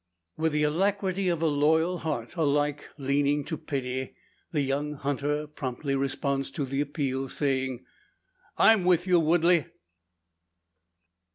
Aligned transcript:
With 0.35 0.53
the 0.53 0.63
alacrity 0.63 1.29
of 1.29 1.43
a 1.43 1.47
loyal 1.47 1.99
heart, 1.99 2.35
alike 2.35 2.89
leaning 2.97 3.43
to 3.45 3.55
pity, 3.55 4.15
the 4.51 4.61
young 4.61 4.93
hunter 4.93 5.45
promptly 5.45 5.95
responds 5.95 6.49
to 6.57 6.65
the 6.65 6.81
appeal, 6.81 7.29
saying: 7.29 7.85
"I'm 8.57 8.83
with 8.83 9.05
you, 9.05 9.19
Woodley!" 9.19 9.67